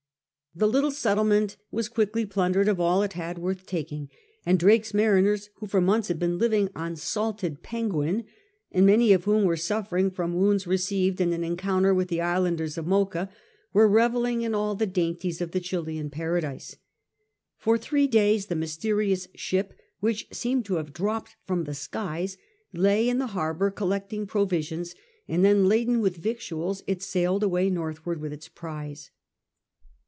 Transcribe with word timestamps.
The 0.53 0.67
little 0.67 0.91
settlement 0.91 1.55
was 1.71 1.87
quickly 1.87 2.25
plundered 2.25 2.67
of 2.67 2.77
all 2.77 3.03
it 3.03 3.13
had 3.13 3.37
worth 3.37 3.65
taking, 3.65 4.09
and 4.45 4.59
Drake's 4.59 4.93
mariners, 4.93 5.49
who 5.55 5.65
for 5.65 5.79
months 5.79 6.09
had 6.09 6.19
been 6.19 6.37
living 6.37 6.67
on 6.75 6.97
salted 6.97 7.63
pen 7.63 7.87
guin, 7.87 8.25
and 8.69 8.85
many 8.85 9.13
of 9.13 9.23
whom 9.23 9.45
were 9.45 9.55
suffering 9.55 10.11
from 10.11 10.33
wounds 10.35 10.67
re 10.67 10.75
ceived 10.75 11.21
in 11.21 11.31
an 11.31 11.45
encounter 11.45 11.93
with 11.93 12.09
the 12.09 12.19
islanders 12.19 12.77
of 12.77 12.85
Mocha, 12.85 13.29
were 13.71 13.87
revelling 13.87 14.41
in 14.41 14.53
all 14.53 14.75
the 14.75 14.85
dainties 14.85 15.39
of 15.39 15.51
the 15.51 15.61
Chilian 15.61 16.09
paradise. 16.09 16.75
For 17.57 17.77
three 17.77 18.05
days 18.07 18.47
the 18.47 18.55
mysterious 18.55 19.29
ship, 19.33 19.73
which 20.01 20.27
seemed 20.33 20.65
to 20.65 20.75
have 20.75 20.91
dropped 20.91 21.37
from 21.47 21.63
the 21.63 21.73
skies, 21.73 22.35
lay 22.73 23.07
in 23.07 23.19
the 23.19 23.27
harbour 23.27 23.71
collect 23.71 24.11
ing 24.11 24.27
provisions, 24.27 24.95
and 25.29 25.45
then, 25.45 25.69
laden 25.69 26.01
with 26.01 26.17
victuals, 26.17 26.83
it 26.87 27.01
sailed 27.01 27.41
away 27.41 27.69
northward 27.69 28.19
with 28.19 28.33
its 28.33 28.49
prize. 28.49 29.11